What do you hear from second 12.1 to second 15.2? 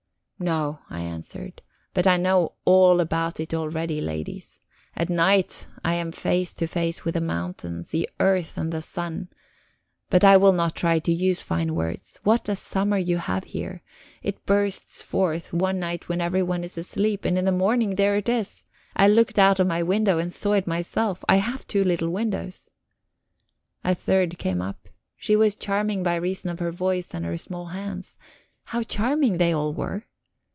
What a summer you have here! It bursts